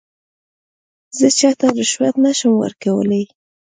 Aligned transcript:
زه 1.17 1.27
چاته 1.39 1.67
رشوت 1.77 2.15
نه 2.23 2.31
شم 2.37 2.53
ورکولای. 2.57 3.23